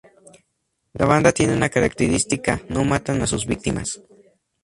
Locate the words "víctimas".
3.45-4.01